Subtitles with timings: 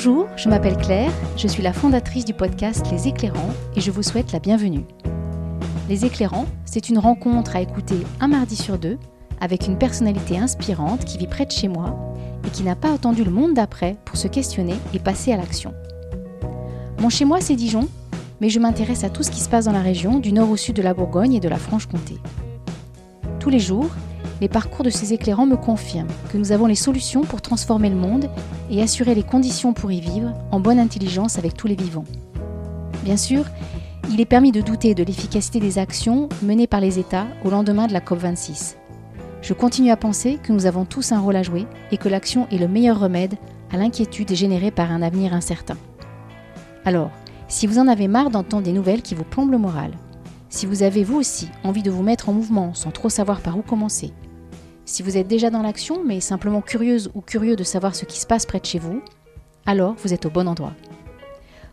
[0.00, 4.04] Bonjour, je m'appelle Claire, je suis la fondatrice du podcast Les Éclairants et je vous
[4.04, 4.84] souhaite la bienvenue.
[5.88, 8.96] Les Éclairants, c'est une rencontre à écouter un mardi sur deux
[9.40, 11.98] avec une personnalité inspirante qui vit près de chez moi
[12.46, 15.74] et qui n'a pas attendu le monde d'après pour se questionner et passer à l'action.
[17.00, 17.88] Mon chez moi, c'est Dijon,
[18.40, 20.56] mais je m'intéresse à tout ce qui se passe dans la région, du nord au
[20.56, 22.18] sud de la Bourgogne et de la Franche-Comté.
[23.40, 23.90] Tous les jours,
[24.40, 27.96] les parcours de ces éclairants me confirment que nous avons les solutions pour transformer le
[27.96, 28.30] monde
[28.70, 32.04] et assurer les conditions pour y vivre en bonne intelligence avec tous les vivants.
[33.04, 33.44] Bien sûr,
[34.10, 37.86] il est permis de douter de l'efficacité des actions menées par les États au lendemain
[37.86, 38.76] de la COP26.
[39.42, 42.48] Je continue à penser que nous avons tous un rôle à jouer et que l'action
[42.50, 43.34] est le meilleur remède
[43.70, 45.76] à l'inquiétude générée par un avenir incertain.
[46.84, 47.10] Alors,
[47.48, 49.92] si vous en avez marre d'entendre des nouvelles qui vous plombent le moral,
[50.48, 53.58] si vous avez vous aussi envie de vous mettre en mouvement sans trop savoir par
[53.58, 54.12] où commencer,
[54.88, 58.18] si vous êtes déjà dans l'action mais simplement curieuse ou curieux de savoir ce qui
[58.18, 59.02] se passe près de chez vous,
[59.66, 60.72] alors vous êtes au bon endroit.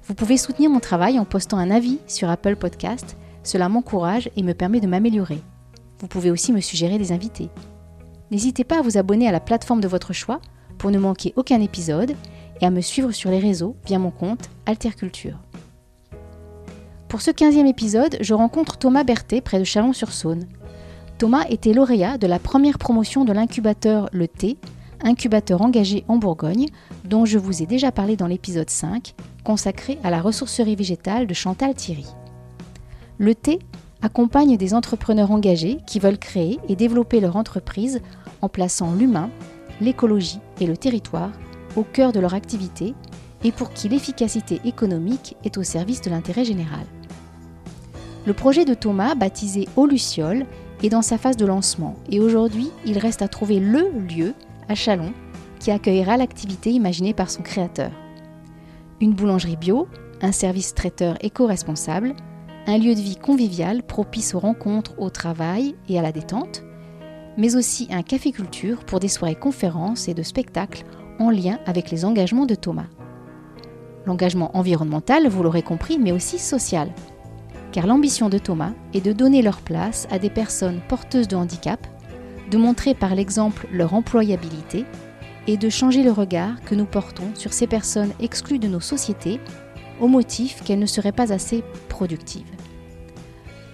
[0.04, 4.44] Vous pouvez soutenir mon travail en postant un avis sur Apple Podcast, cela m'encourage et
[4.44, 5.40] me permet de m'améliorer.
[6.00, 7.50] Vous pouvez aussi me suggérer des invités.
[8.32, 10.42] N'hésitez pas à vous abonner à la plateforme de votre choix
[10.78, 12.16] pour ne manquer aucun épisode
[12.60, 15.40] et à me suivre sur les réseaux via mon compte Alterculture.
[17.08, 20.48] Pour ce 15e épisode, je rencontre Thomas Berthet près de Chalon-sur-Saône.
[21.18, 24.58] Thomas était lauréat de la première promotion de l'incubateur Le T,
[25.02, 26.68] incubateur engagé en Bourgogne,
[27.06, 29.14] dont je vous ai déjà parlé dans l'épisode 5,
[29.46, 32.08] consacré à la ressourcerie végétale de Chantal Thierry.
[33.18, 33.60] Le T
[34.02, 38.02] accompagne des entrepreneurs engagés qui veulent créer et développer leur entreprise
[38.42, 39.30] en plaçant l'humain,
[39.80, 41.32] l'écologie et le territoire
[41.78, 42.94] au cœur de leur activité
[43.46, 46.86] et pour qui l'efficacité économique est au service de l'intérêt général.
[48.26, 50.46] Le projet de Thomas, baptisé Au Luciole,
[50.84, 54.34] est dans sa phase de lancement et aujourd'hui, il reste à trouver le lieu
[54.68, 55.14] à Chalon
[55.60, 57.92] qui accueillera l'activité imaginée par son créateur.
[59.02, 59.88] Une boulangerie bio,
[60.22, 62.16] un service traiteur éco-responsable,
[62.68, 66.64] un lieu de vie convivial propice aux rencontres, au travail et à la détente,
[67.38, 70.86] mais aussi un café-culture pour des soirées conférences et de spectacles
[71.20, 72.88] en lien avec les engagements de Thomas.
[74.06, 76.92] L'engagement environnemental, vous l'aurez compris, mais aussi social,
[77.76, 81.86] car l'ambition de Thomas est de donner leur place à des personnes porteuses de handicap,
[82.50, 84.86] de montrer par l'exemple leur employabilité
[85.46, 89.42] et de changer le regard que nous portons sur ces personnes exclues de nos sociétés
[90.00, 92.50] au motif qu'elles ne seraient pas assez productives.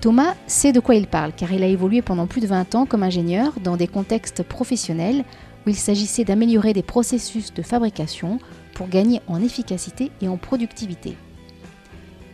[0.02, 2.86] Thomas sait de quoi il parle car il a évolué pendant plus de 20 ans
[2.88, 5.24] comme ingénieur dans des contextes professionnels
[5.68, 8.40] où il s'agissait d'améliorer des processus de fabrication
[8.74, 11.18] pour gagner en efficacité et en productivité.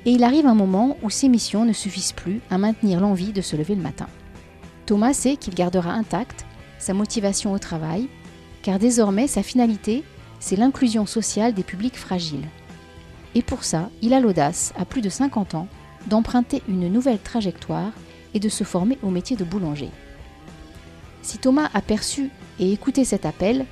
[0.08, 3.42] Et il arrive un moment où ces missions ne suffisent plus à maintenir l'envie de
[3.42, 4.08] se lever le matin.
[4.86, 6.46] Thomas sait qu'il gardera intacte
[6.80, 8.08] sa motivation au travail,
[8.62, 10.06] car désormais sa finalité,
[10.40, 12.48] c'est l'inclusion sociale des publics fragiles.
[13.36, 15.68] Et pour ça, il a l'audace, à plus de 50 ans,
[16.06, 17.92] d'emprunter une nouvelle trajectoire
[18.34, 19.90] et de se former au métier de boulanger.
[21.22, 22.30] Si Thomas a perçu
[22.62, 23.66] et écouté cet appel,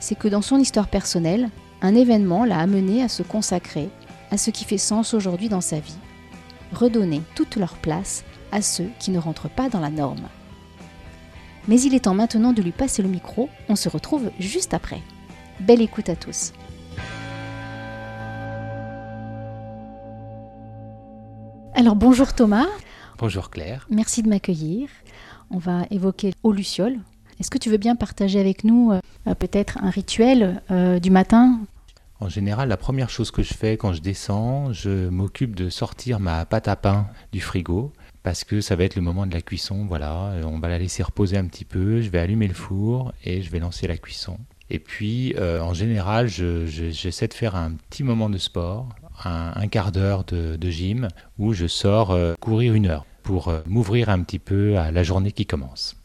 [0.00, 1.48] c'est que dans son histoire personnelle,
[1.80, 3.88] un événement l'a amené à se consacrer
[4.30, 5.96] à ce qui fait sens aujourd'hui dans sa vie.
[6.72, 10.28] Redonner toute leur place à ceux qui ne rentrent pas dans la norme.
[11.66, 15.00] Mais il est temps maintenant de lui passer le micro, on se retrouve juste après.
[15.60, 16.52] Belle écoute à tous.
[21.74, 22.66] Alors bonjour Thomas.
[23.18, 23.86] Bonjour Claire.
[23.90, 24.88] Merci de m'accueillir.
[25.50, 26.98] On va évoquer au Luciole.
[27.38, 31.60] Est-ce que tu veux bien partager avec nous euh, peut-être un rituel euh, du matin?
[32.20, 36.18] En général, la première chose que je fais quand je descends, je m'occupe de sortir
[36.18, 37.92] ma pâte à pain du frigo
[38.22, 39.86] parce que ça va être le moment de la cuisson.
[39.86, 42.00] Voilà, on va la laisser reposer un petit peu.
[42.00, 44.38] Je vais allumer le four et je vais lancer la cuisson.
[44.70, 48.88] Et puis, euh, en général, j'essaie de faire un petit moment de sport,
[49.24, 51.08] un, quart d'heure de, gym,
[51.38, 55.02] où je sors euh, courir une heure pour euh, m'ouvrir un petit peu à la
[55.02, 55.96] journée qui commence.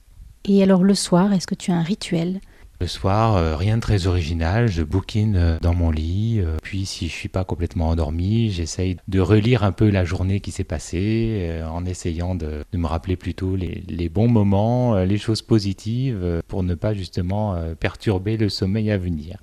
[0.45, 2.39] Et alors le soir, est-ce que tu as un rituel
[2.79, 6.85] le soir, euh, rien de très original, je bouquine euh, dans mon lit, euh, puis
[6.85, 10.63] si je suis pas complètement endormi, j'essaye de relire un peu la journée qui s'est
[10.63, 16.75] passée, en essayant de, me rappeler plutôt les, bons moments, les choses positives, pour ne
[16.75, 19.37] pas justement perturber le sommeil à venir.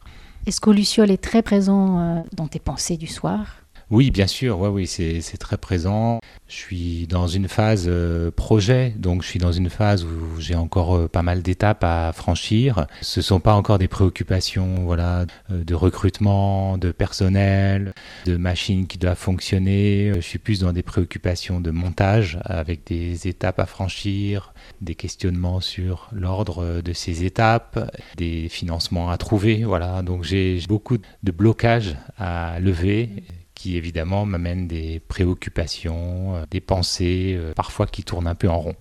[0.47, 3.60] Est-ce que Luciole est très présent dans tes pensées du soir?
[3.91, 6.21] Oui, bien sûr, oui, c'est très présent.
[6.47, 10.55] Je suis dans une phase euh, projet, donc je suis dans une phase où j'ai
[10.55, 12.87] encore euh, pas mal d'étapes à franchir.
[13.01, 17.93] Ce sont pas encore des préoccupations, voilà, euh, de recrutement, de personnel,
[18.27, 20.13] de machines qui doivent fonctionner.
[20.15, 25.61] Je suis plus dans des préoccupations de montage avec des étapes à franchir, des questionnements
[25.61, 30.03] sur l'ordre de ces étapes, des financements à trouver, voilà.
[30.03, 33.25] Donc j'ai beaucoup de blocages à lever
[33.61, 38.59] qui évidemment m'amènent des préoccupations, euh, des pensées, euh, parfois qui tournent un peu en
[38.59, 38.75] rond.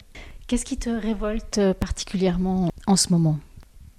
[0.48, 3.40] Qu'est-ce qui te révolte particulièrement en ce moment?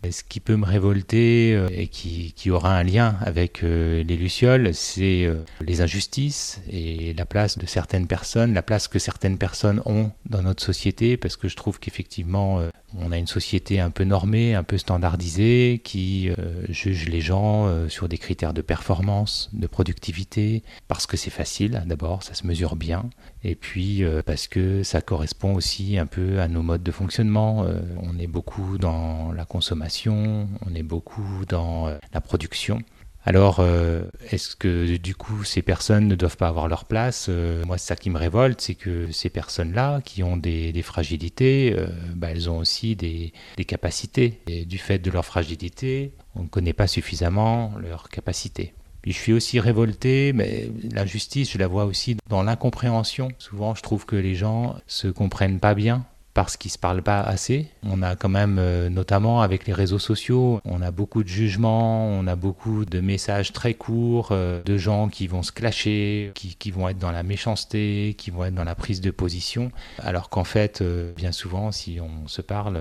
[0.08, 5.28] Ce qui peut me révolter et qui, aura un lien avec les Lucioles, c'est
[5.60, 10.42] les injustices et la place de certaines personnes, la place que certaines personnes ont dans
[10.42, 12.62] notre société, parce que je trouve qu'effectivement,
[12.98, 17.66] on a une société un peu normée, un peu standardisée, qui euh, juge les gens
[17.66, 22.46] euh, sur des critères de performance, de productivité, parce que c'est facile, d'abord, ça se
[22.46, 23.08] mesure bien,
[23.42, 27.66] et puis euh, parce que ça correspond aussi un peu à nos modes de fonctionnement.
[28.02, 32.82] on est beaucoup dans la consommation, on est beaucoup dans la production.
[33.24, 37.64] Alors, euh, est-ce que du coup ces personnes ne doivent pas avoir leur place euh,
[37.66, 41.86] Moi, c'est ça qui me révolte, c'est que ces personnes-là, qui ont des, fragilités, euh,
[42.14, 43.32] bah, elles ont aussi des,
[43.66, 44.40] capacités.
[44.46, 48.72] Et du fait de leur fragilité, on ne connaît pas suffisamment leurs capacités.
[49.02, 53.28] Puis je suis aussi révolté, mais l'injustice, je la vois aussi dans l'incompréhension.
[53.38, 56.04] Souvent, je trouve que les gens se comprennent pas bien
[56.44, 57.68] parce qu'ils se parlent pas assez.
[57.82, 62.08] On a quand même, euh, notamment avec les réseaux sociaux, on a beaucoup de jugements,
[62.08, 66.70] on a beaucoup de messages très courts, euh, de gens qui vont se clasher, qui,
[66.70, 70.44] vont être dans la méchanceté, qui vont être dans la prise de position, alors qu'en
[70.44, 72.80] fait, euh, bien souvent, si on se parle,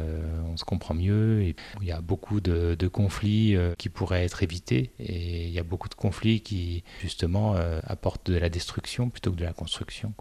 [0.50, 1.42] on se comprend mieux.
[1.42, 5.64] Et il y a beaucoup de, conflits qui pourraient être évités, et il y a
[5.64, 10.14] beaucoup de conflits qui, justement, apportent de la destruction plutôt que de la construction.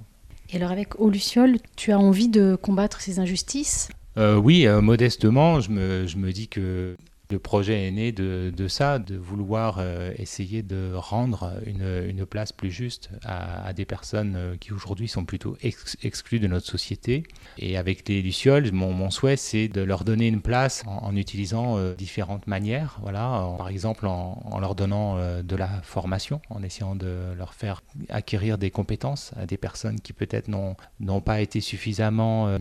[0.50, 3.88] Et alors avec Oluciol, tu as envie de combattre ces injustices?
[4.16, 6.96] Euh, Oui, euh, modestement, je me, je me dis que
[7.30, 12.70] le projet est né de, ça, de vouloir euh, essayer de rendre une, place plus
[12.70, 15.56] juste à, des personnes euh, qui aujourd'hui sont plutôt
[16.02, 17.24] exclues de notre société.
[17.58, 21.94] Et avec les Lucioles, mon, souhait, c'est de leur donner une place en, utilisant euh,
[21.94, 22.98] différentes manières.
[23.02, 28.58] Voilà, par exemple, en, leur donnant de la formation, en essayant de leur faire acquérir
[28.58, 32.58] des compétences à des personnes qui peut-être n'ont pas été suffisamment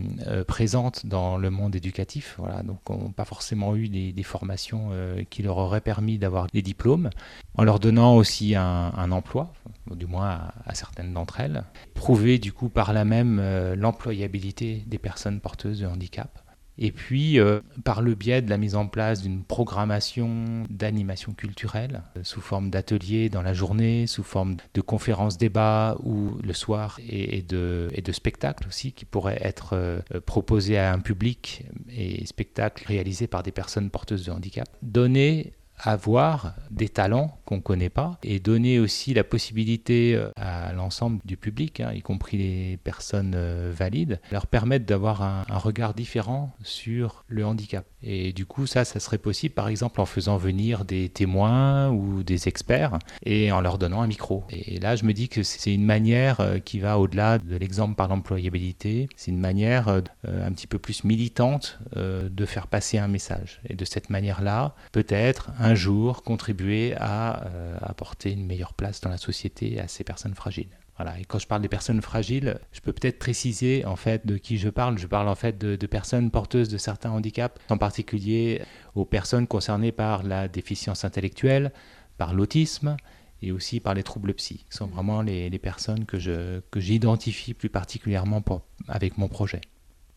[0.48, 2.36] présentes dans le monde éducatif.
[2.38, 6.62] Voilà, donc n'ont pas forcément eu des formations euh, qui leur aurait permis d'avoir des
[6.62, 7.09] diplômes,
[7.57, 9.54] en leur donnant aussi un, emploi,
[9.92, 11.63] du moins à, certaines d'entre elles,
[11.94, 16.39] prouver du coup par là même euh, l'employabilité des personnes porteuses de handicap.
[16.80, 22.04] Et puis, euh, par le biais de la mise en place d'une programmation d'animation culturelle,
[22.16, 27.00] euh, sous forme d'ateliers dans la journée, sous forme de conférences débats ou le soir,
[27.08, 33.28] et, de, spectacles aussi qui pourraient être euh, proposés à un public et spectacles réalisés
[33.28, 34.68] par des personnes porteuses de handicap.
[34.82, 40.74] Donner avoir des talents qu'on ne connaît pas et donner aussi la possibilité euh, à
[40.74, 45.94] l'ensemble du public, hein, y compris les personnes euh, valides, leur permettre d'avoir un, regard
[45.94, 47.86] différent sur le handicap.
[48.09, 52.24] Et du coup, ça, ça serait possible par exemple en faisant venir des témoins ou
[52.24, 54.45] des experts et en leur donnant un micro.
[54.50, 57.95] Et là, je me dis que c'est une manière euh, qui va au-delà de l'exemple
[57.95, 59.09] par l'employabilité.
[59.15, 63.62] C'est une manière un petit peu plus militante de faire passer un message.
[63.68, 69.09] Et de cette manière-là, peut-être un jour contribuer à euh, apporter une meilleure place dans
[69.09, 70.69] la société à ces personnes fragiles.
[70.98, 71.20] Voilà.
[71.20, 74.58] Et quand je parle des personnes fragiles, je peux peut-être préciser en fait de qui
[74.58, 74.98] je parle.
[74.98, 78.62] Je parle en fait de, personnes porteuses de certains handicaps, en particulier
[78.95, 81.71] aux personnes concernées par la déficience intellectuelle,
[82.18, 82.98] par l'autisme
[83.44, 87.54] et aussi par les troubles psy, qui sont vraiment les, personnes que, je, que j'identifie
[87.54, 88.44] plus particulièrement
[88.88, 89.62] avec mon projet.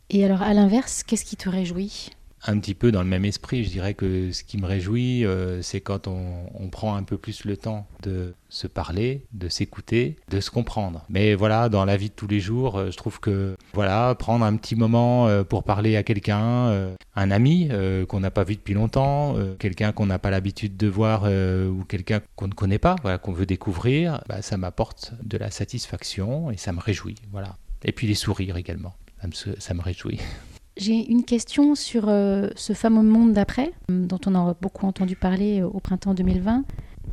[0.09, 2.11] Et alors à l'inverse, qu'est-ce qui te réjouit?
[2.47, 3.65] Un petit peu dans le même esprit.
[3.65, 7.45] Je dirais que ce qui me réjouit, euh, c'est quand on, prend un peu plus
[7.45, 11.05] le temps de se parler, de s'écouter, de se comprendre.
[11.09, 14.45] Mais voilà, dans la vie de tous les jours, euh, je trouve que voilà, prendre
[14.45, 17.71] un petit moment euh, pour parler à quelqu'un, un ami
[18.09, 22.21] qu'on n'a pas vu depuis longtemps, quelqu'un qu'on n'a pas l'habitude de voir ou quelqu'un
[22.37, 26.57] qu'on ne connaît pas, voilà, qu'on veut découvrir, bah, ça m'apporte de la satisfaction et
[26.57, 27.17] ça me réjouit.
[27.33, 27.57] Voilà.
[27.85, 28.95] Et puis les sourires également,
[29.59, 30.21] ça me réjouit.
[30.77, 35.17] J'ai une question sur euh, ce fameux monde d'après, euh, dont on a beaucoup entendu
[35.17, 36.65] parler euh, au printemps 2020.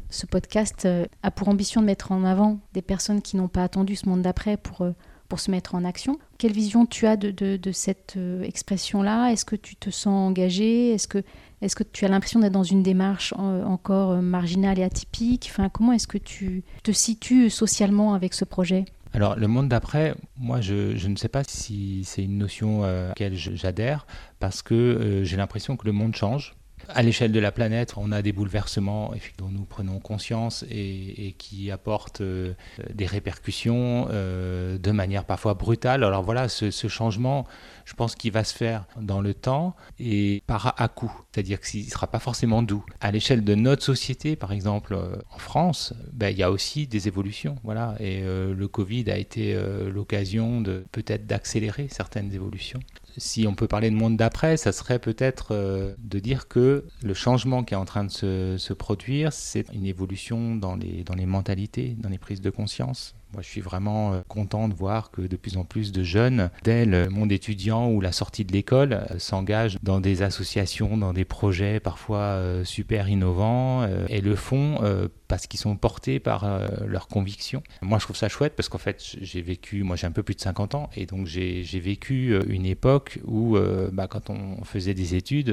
[0.10, 0.88] Ce podcast
[1.22, 4.22] a pour ambition de mettre en avant des personnes qui n'ont pas attendu ce monde
[4.22, 4.88] d'après pour,
[5.28, 6.18] pour se mettre en action.
[6.38, 9.32] Quelle vision tu as de, de, cette expression-là?
[9.32, 11.24] Est-ce que tu te sens engagé Est-ce que
[11.62, 15.50] Est-ce que tu as l'impression d'être dans une démarche encore marginale et atypique?
[15.52, 18.86] Enfin, Comment est-ce que tu te situes socialement avec ce projet?
[19.14, 23.36] Alors le monde d'après, moi je, ne sais pas si c'est une notion à laquelle
[23.36, 24.06] j'adhère
[24.40, 26.57] parce que j'ai l'impression que le monde change.
[26.90, 31.70] À l'échelle de la planète, on a des bouleversements dont nous prenons conscience et, qui
[31.70, 32.54] apportent euh,
[32.94, 36.04] des répercussions euh, de manière parfois brutale.
[36.04, 37.46] Alors voilà, ce, changement,
[37.86, 41.86] je pense qu'il va se faire dans le temps et par à coup, c'est-à-dire qu'il
[41.86, 42.86] ne sera pas forcément doux.
[43.02, 46.88] À l'échelle de notre société, par exemple euh, en France, ben, il y a aussi
[46.88, 47.58] des évolutions.
[47.64, 49.58] Voilà, et le Covid a été
[49.92, 52.80] l'occasion de peut-être d'accélérer certaines évolutions
[53.18, 57.14] si on peut parler de monde d'après, ça serait peut-être euh, de dire que le
[57.14, 61.26] changement qui est en train de se, produire, c'est une évolution dans les, dans les
[61.26, 63.17] mentalités, dans les prises de conscience.
[63.34, 66.50] Moi, je suis vraiment euh, content de voir que de plus en plus de jeunes,
[66.64, 71.14] dès le monde étudiant ou la sortie de l'école, euh, s'engagent dans des associations, dans
[71.14, 74.80] des projets parfois super innovants et le font
[75.28, 77.62] parce qu'ils sont portés par euh, leurs convictions.
[77.82, 80.36] Moi, je trouve ça chouette parce qu'en fait, j'ai vécu, moi j'ai un peu plus
[80.36, 84.64] de 50 ans, et donc j'ai vécu euh, une époque où, euh, bah, quand on
[84.64, 85.50] faisait des études,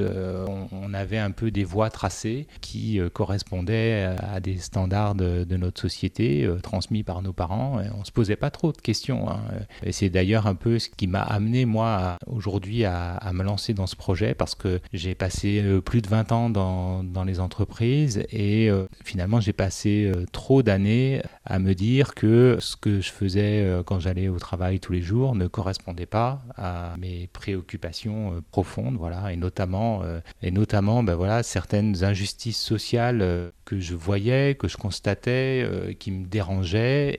[0.71, 6.49] on, avait un peu des voies tracées qui correspondaient à des standards de, notre société,
[6.63, 9.29] transmis par nos parents, et on se posait pas trop de questions.
[9.29, 9.41] Hein.
[9.83, 13.87] Et c'est d'ailleurs un peu ce qui m'a amené, moi, aujourd'hui à, me lancer dans
[13.87, 18.69] ce projet, parce que j'ai passé plus de 20 ans dans, les entreprises, et
[19.03, 23.63] finalement, j'ai pas passé euh, trop d'années à me dire que ce que je faisais
[23.63, 28.41] euh, quand j'allais au travail tous les jours ne correspondait pas à mes préoccupations euh,
[28.51, 30.03] profondes, voilà, et notamment,
[30.43, 36.27] et notamment, ben voilà, certaines injustices sociales que je voyais, que je constatais, qui me
[36.27, 37.17] dérangeaient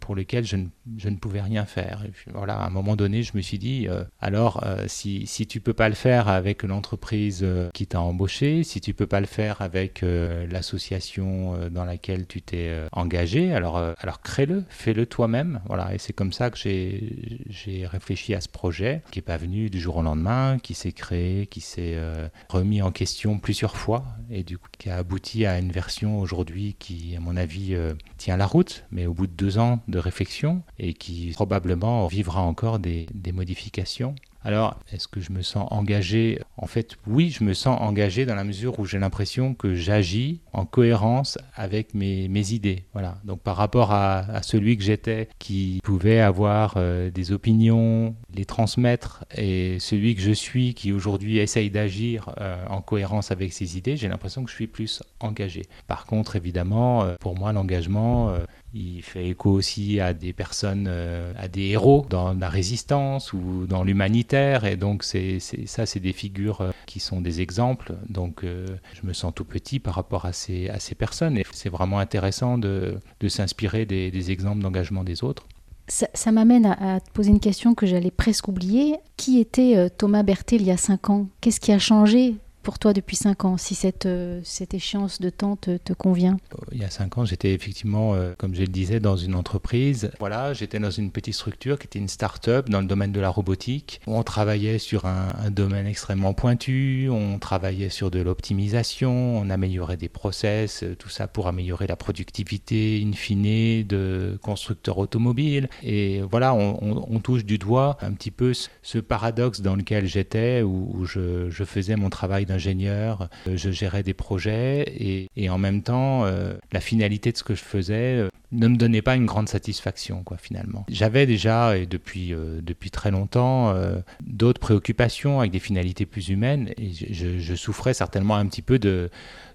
[0.00, 2.04] pour lesquelles je ne, je ne pouvais rien faire.
[2.06, 3.88] Et puis, voilà, à un moment donné, je me suis dit,
[4.20, 8.94] alors, si, si tu peux pas le faire avec l'entreprise qui t'a embauché, si tu
[8.94, 14.20] peux pas le faire avec l'association dans laquelle tu t'es euh, engagé, alors, euh, alors
[14.20, 15.60] crée-le, fais-le toi-même.
[15.66, 19.70] Voilà, et c'est comme ça que j'ai réfléchi à ce projet, qui n'est pas venu
[19.70, 24.04] du jour au lendemain, qui s'est créé, qui s'est euh, remis en question plusieurs fois,
[24.30, 27.76] et du coup qui a abouti à une version aujourd'hui qui, à mon avis,
[28.16, 32.42] tient la route, mais au bout de deux ans de réflexion, et qui probablement vivra
[32.42, 34.14] encore des, modifications.
[34.44, 36.40] Alors, est-ce que je me sens engagé?
[36.56, 40.40] En fait, oui, je me sens engagé dans la mesure où j'ai l'impression que j'agis
[40.52, 42.84] en cohérence avec mes, idées.
[42.92, 43.18] Voilà.
[43.24, 49.24] Donc, par rapport à, celui que j'étais, qui pouvait avoir euh, des opinions, les transmettre,
[49.36, 53.96] et celui que je suis, qui aujourd'hui essaye d'agir euh, en cohérence avec ses idées,
[53.96, 55.62] j'ai l'impression que je suis plus engagé.
[55.86, 58.34] Par contre, évidemment, euh, pour moi, l'engagement,
[58.74, 63.66] il fait écho aussi à des personnes, euh, à des héros dans la résistance ou
[63.66, 64.64] dans l'humanitaire.
[64.64, 67.94] Et donc, c'est, ça, c'est des figures euh, qui sont des exemples.
[68.08, 71.36] Donc, euh, je me sens tout petit par rapport à ces, à ces personnes.
[71.36, 75.46] Et c'est vraiment intéressant de, de s'inspirer des, exemples d'engagement des autres.
[75.88, 78.96] Ça, m'amène à, te poser une question que j'allais presque oublier.
[79.16, 81.26] Qui était Thomas Berthet il y a cinq ans?
[81.40, 82.36] Qu'est-ce qui a changé?
[82.62, 86.36] Pour toi depuis 5 ans, si cette, euh, cette échéance de temps te, te convient?
[86.72, 90.10] Il y a 5 ans, j'étais effectivement, euh, comme je le disais, dans une entreprise.
[90.20, 93.28] Voilà, j'étais dans une petite structure qui était une start-up dans le domaine de la
[93.28, 94.00] robotique.
[94.06, 100.08] On travaillait sur un, domaine extrêmement pointu, on travaillait sur de l'optimisation, on améliorait des
[100.08, 105.68] process, euh, tout ça pour améliorer la productivité in fine de constructeurs automobiles.
[105.82, 108.52] Et voilà, on, touche du doigt un petit peu
[108.82, 114.14] ce paradoxe dans lequel j'étais, où, je, je faisais mon travail euh, je gérais des
[114.14, 118.68] projets et, en même temps, euh, la finalité de ce que je faisais euh, ne
[118.68, 120.84] me donnait pas une grande satisfaction, quoi, finalement.
[120.88, 123.74] J'avais déjà, et depuis, depuis très longtemps,
[124.22, 129.08] d'autres préoccupations avec des finalités plus humaines et je, souffrais certainement un petit peu de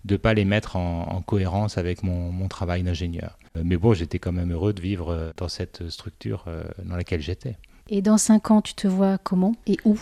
[0.09, 3.37] ne pas les mettre en, cohérence avec mon travail d'ingénieur.
[3.63, 6.45] Mais bon, j'étais quand même heureux de vivre dans cette structure
[6.83, 7.55] dans laquelle j'étais.
[7.89, 9.97] Et dans cinq ans, tu te vois comment et où?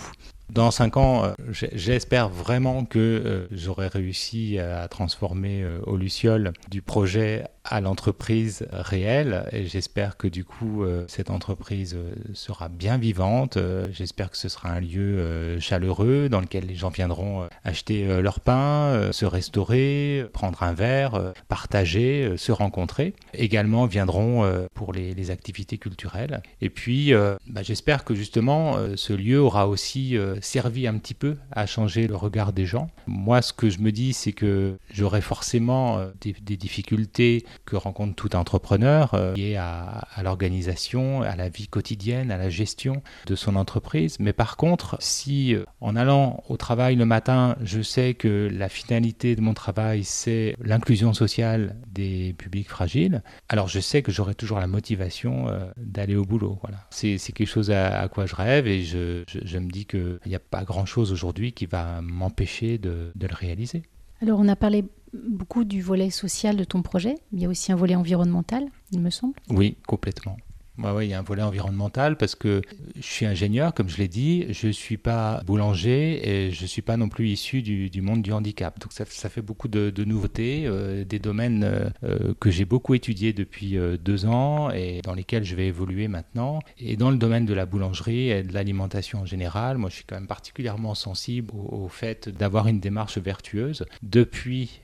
[0.50, 6.54] Dans cinq ans, euh, j'espère vraiment que euh, j'aurai réussi à transformer euh, au Luciole
[6.70, 11.98] du projet à l'entreprise réelle et j'espère que du coup cette entreprise
[12.34, 13.58] sera bien vivante.
[13.92, 19.10] J'espère que ce sera un lieu chaleureux dans lequel les gens viendront acheter leur pain,
[19.12, 23.14] se restaurer, prendre un verre, partager, se rencontrer.
[23.34, 26.44] Également viendront pour les, activités culturelles.
[26.62, 27.14] Et puis
[27.48, 32.16] bah, j'espère que justement ce lieu aura aussi servi un petit peu à changer le
[32.16, 32.90] regard des gens.
[33.08, 38.16] Moi, ce que je me dis, c'est que j'aurais forcément euh, des, difficultés que rencontre
[38.16, 43.56] tout entrepreneur euh, lié à, l'organisation, à la vie quotidienne, à la gestion de son
[43.56, 44.18] entreprise.
[44.20, 48.70] Mais par contre, si euh, en allant au travail le matin, je sais que la
[48.70, 54.36] finalité de mon travail, c'est l'inclusion sociale des publics fragiles, alors je sais que j'aurai
[54.36, 56.60] toujours la motivation euh, d'aller au boulot.
[56.62, 56.86] Voilà.
[56.90, 59.24] C'est quelque chose à, quoi je rêve et je,
[59.58, 63.84] me dis qu'il n'y a pas grand-chose aujourd'hui qui va m'empêcher de le réaliser.
[64.22, 67.16] Alors on a parlé beaucoup du volet social de ton projet.
[67.32, 69.36] Il y a aussi un volet environnemental, il me semble.
[69.50, 70.38] Oui, complètement.
[70.78, 72.62] Ouais, il y a un volet environnemental parce que
[72.96, 76.68] je suis ingénieur, comme je l'ai dit, je ne suis pas boulanger et je ne
[76.68, 78.78] suis pas non plus issu du, monde du handicap.
[78.80, 83.78] Donc ça, fait beaucoup de, nouveautés, euh, des domaines euh, que j'ai beaucoup étudiés depuis
[83.78, 86.60] euh, deux ans et dans lesquels je vais évoluer maintenant.
[86.78, 90.06] Et dans le domaine de la boulangerie et de l'alimentation en général, moi je suis
[90.06, 94.82] quand même particulièrement sensible au, au fait d'avoir une démarche vertueuse depuis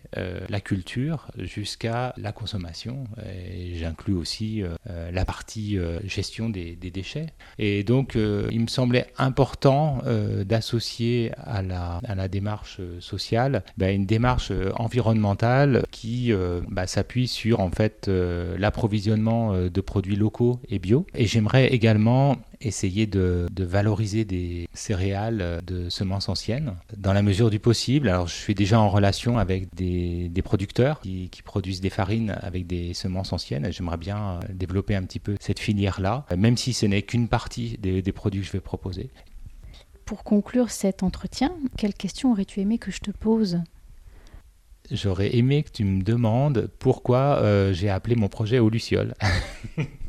[0.50, 3.06] la culture jusqu'à la consommation.
[3.26, 7.28] Et j'inclus aussi la partie euh, gestion des, déchets.
[7.58, 13.64] Et donc, euh, il me semblait important euh, d'associer à la, à la, démarche sociale
[13.78, 16.32] bah, une démarche environnementale qui
[16.70, 21.06] bah, s'appuie sur en fait l'approvisionnement de produits locaux et bio.
[21.14, 27.60] Et j'aimerais également essayer de, valoriser des céréales de semences anciennes dans la mesure du
[27.60, 28.10] possible.
[28.10, 32.94] Alors je suis déjà en relation avec des, producteurs qui, produisent des farines avec des
[32.94, 33.72] semences anciennes.
[33.72, 37.78] J'aimerais bien euh, développer un petit peu cette filière-là, même si ce n'est qu'une partie
[37.78, 39.10] des, produits que je vais proposer.
[40.06, 43.60] Pour conclure cet entretien, quelle question aurais-tu aimé que je te pose?
[44.90, 49.16] J'aurais aimé que tu me demandes pourquoi euh, j'ai appelé mon projet au Luciole.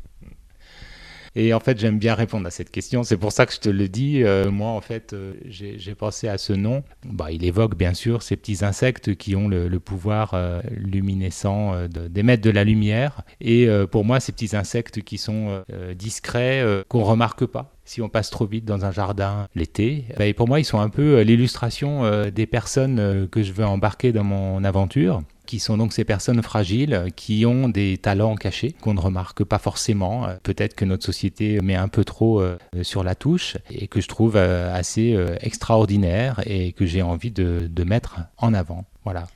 [1.34, 3.04] Et en fait, j'aime bien répondre à cette question.
[3.04, 4.22] C'est pour ça que je te le dis.
[4.22, 6.82] Euh, moi, en fait, euh, j'ai pensé à ce nom.
[7.06, 12.42] Bah, il évoque bien sûr ces petits insectes qui ont le, pouvoir euh, luminescent d'émettre
[12.42, 13.22] de, la lumière.
[13.40, 15.62] Et pour moi, ces petits insectes qui sont
[15.96, 20.04] discrets, qu'on remarque pas si on passe trop vite dans un jardin l'été.
[20.18, 24.24] Bah, pour moi, ils sont un peu l'illustration des personnes que je veux embarquer dans
[24.24, 25.22] mon aventure
[25.52, 29.58] qui sont donc ces personnes fragiles qui ont des talents cachés qu'on ne remarque pas
[29.58, 30.26] forcément.
[30.42, 34.08] Peut-être que notre société met un peu trop euh, sur la touche et que je
[34.08, 38.86] trouve euh, assez euh, extraordinaire et que j'ai envie de, mettre en avant.
[39.04, 39.26] Voilà.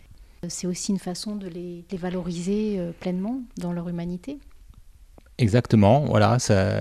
[0.48, 4.38] C'est aussi une façon de les valoriser pleinement dans leur humanité.
[5.38, 6.38] Exactement, voilà,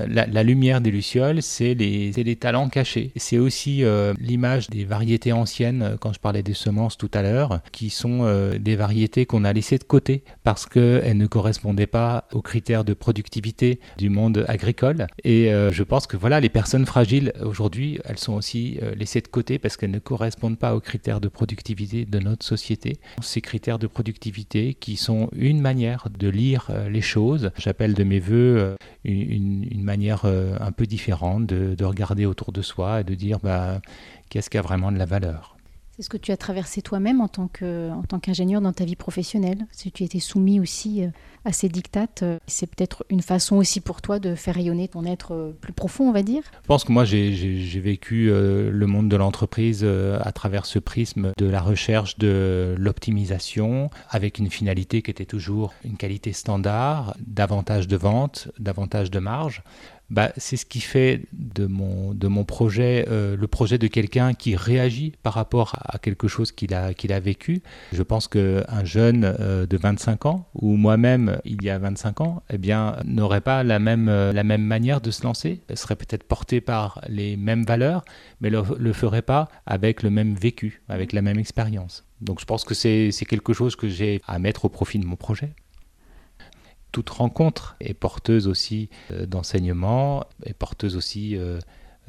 [0.08, 3.12] la, lumière des lucioles, c'est les, les, talents cachés.
[3.18, 7.22] C'est aussi euh, l'image des variétés anciennes, euh, quand je parlais des semences tout à
[7.22, 11.86] l'heure, qui sont euh, des variétés qu'on a laissées de côté parce qu'elles ne correspondaient
[11.86, 15.08] pas aux critères de productivité du monde agricole.
[15.26, 19.60] Et je pense que voilà, les personnes fragiles aujourd'hui, elles sont aussi laissées de côté
[19.60, 22.98] parce qu'elles ne correspondent pas aux critères de productivité de notre société.
[23.22, 27.52] Ces critères de productivité qui sont une manière de lire les choses.
[27.58, 32.62] J'appelle de mes voeux euh, une, manière euh, un peu différente de, regarder autour de
[32.62, 33.82] soi et de dire bah,
[34.30, 35.55] qu'est-ce qui a vraiment de la valeur?
[35.96, 39.66] C'est ce que tu as traversé toi-même en tant qu'ingénieur dans ta vie professionnelle.
[39.72, 41.08] Si tu étais soumis aussi euh,
[41.46, 45.06] à ces dictates, euh, c'est peut-être une façon aussi pour toi de faire rayonner ton
[45.06, 46.44] être euh, plus profond, on va dire.
[46.64, 51.46] Je pense que moi, j'ai vécu le monde de l'entreprise à travers ce prisme de
[51.46, 57.96] la recherche de l'optimisation, avec une finalité qui était toujours une qualité standard, davantage de
[57.96, 59.64] ventes, davantage de marge
[60.10, 65.14] bah, c'est ce qui fait de mon, projet euh, le projet de quelqu'un qui réagit
[65.24, 67.62] par rapport à quelque chose qu'il a, vécu.
[67.92, 72.44] Je pense qu'un jeune euh, de 25 ans, ou moi-même il y a 25 ans,
[72.50, 75.96] eh bien, n'aurait pas la même, euh, la même manière de se lancer, Elle serait
[75.96, 78.06] peut-être porté par les mêmes valeurs,
[78.42, 82.06] mais le, le ferait pas avec le même vécu, avec la même expérience.
[82.22, 85.16] Donc je pense que c'est quelque chose que j'ai à mettre au profit de mon
[85.16, 85.54] projet
[86.96, 91.60] toute rencontre est porteuse aussi euh, d'enseignement, est porteuse aussi euh,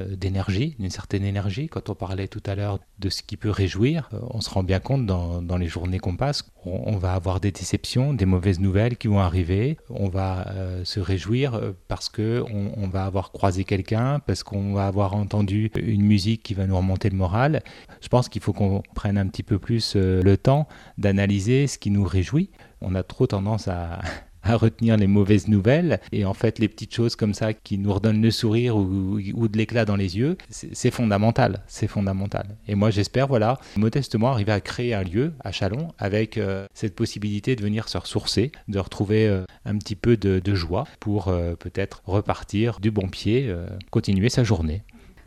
[0.01, 1.67] euh, d'énergie, d'une certaine énergie.
[1.67, 4.79] Quand on parlait tout à l'heure de ce qui peut réjouir, on se rend bien
[4.79, 9.09] compte dans, les journées qu'on passe, on, va avoir des déceptions, des mauvaises nouvelles qui
[9.09, 9.77] vont arriver.
[9.91, 10.47] On va
[10.85, 16.03] se réjouir parce que on, va avoir croisé quelqu'un, parce qu'on va avoir entendu une
[16.03, 17.63] musique qui va nous remonter le moral.
[18.01, 21.91] Je pense qu'il faut qu'on prenne un petit peu plus le temps d'analyser ce qui
[21.91, 22.51] nous réjouit.
[22.81, 24.01] On a trop tendance à
[24.47, 26.01] à retenir les mauvaises nouvelles.
[26.13, 29.57] Et en fait, les petites choses comme ça qui nous redonnent le sourire ou, de
[29.57, 31.63] l'éclat dans les yeux, c'est fondamental.
[31.67, 32.57] C'est fondamental.
[32.69, 36.95] Et moi, j'espère, voilà, modestement arriver à créer un lieu à Chalon avec euh, cette
[36.95, 41.55] possibilité de venir se ressourcer, de retrouver euh, un petit peu de, joie pour euh,
[41.55, 43.53] peut-être repartir du bon pied,
[43.91, 44.83] continuer sa journée.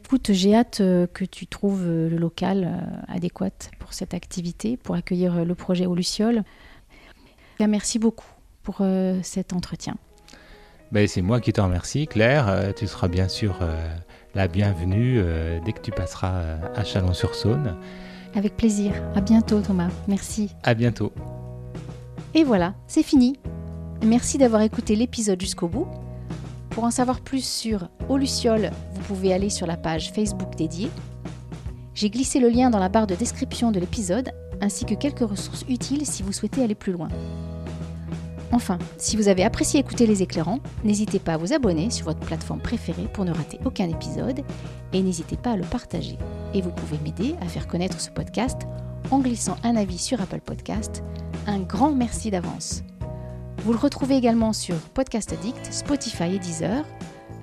[0.06, 5.56] Écoute, j'ai hâte que tu trouves le local adéquat pour cette activité, pour accueillir le
[5.56, 6.44] projet au Luciole.
[7.60, 9.96] Merci beaucoup pour euh, cet entretien.
[10.92, 12.48] Ben, c'est moi qui te remercie, Claire.
[12.48, 13.60] Euh, tu seras bien sûr
[14.36, 15.22] la bienvenue
[15.66, 17.76] dès que tu passeras à Chalon-sur-Saône.
[18.36, 18.94] Avec plaisir.
[19.16, 19.90] À bientôt, Thomas.
[20.08, 20.50] Merci.
[20.64, 21.12] À bientôt.
[22.34, 23.40] Et voilà, c'est fini.
[24.04, 25.88] Merci d'avoir écouté l'épisode jusqu'au bout.
[26.70, 30.92] Pour en savoir plus sur Oluciole, vous pouvez aller sur la page Facebook dédiée.
[31.96, 35.66] J'ai glissé le lien dans la barre de description de l'épisode, ainsi que quelques ressources
[35.68, 37.10] utiles si vous souhaitez aller plus loin.
[38.52, 42.20] Enfin, si vous avez apprécié écouter les éclairants, n'hésitez pas à vous abonner sur votre
[42.20, 44.42] plateforme préférée pour ne rater aucun épisode
[44.92, 46.18] et n'hésitez pas à le partager.
[46.54, 48.64] Et vous pouvez m'aider à faire connaître ce podcast
[49.12, 51.04] en glissant un avis sur Apple Podcast.
[51.46, 52.84] Un grand merci d'avance.
[53.64, 56.86] Vous le retrouvez également sur Podcast Addict, Spotify et Deezer,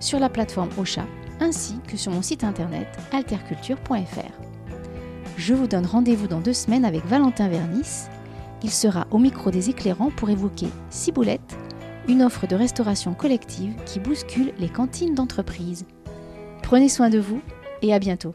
[0.01, 1.05] sur la plateforme Ocha,
[1.41, 4.47] ainsi que sur mon site internet alterculture.fr.
[5.37, 8.09] Je vous donne rendez-vous dans deux semaines avec Valentin Vernis.
[8.67, 11.57] Il sera au micro des éclairants pour évoquer Ciboulette,
[12.09, 15.87] une offre de restauration collective qui bouscule les cantines d'entreprise.
[16.65, 17.41] Prenez soin de vous
[17.81, 18.35] et à bientôt.